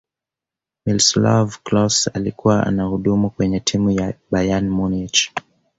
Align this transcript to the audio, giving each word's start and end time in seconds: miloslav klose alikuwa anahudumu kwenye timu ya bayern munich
miloslav 0.85 1.59
klose 1.63 2.09
alikuwa 2.13 2.65
anahudumu 2.67 3.29
kwenye 3.29 3.59
timu 3.59 3.91
ya 3.91 4.13
bayern 4.31 4.69
munich 4.69 5.31